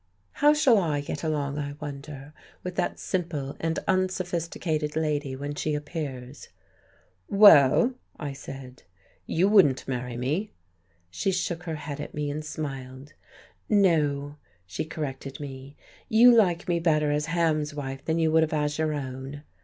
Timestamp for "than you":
18.03-18.31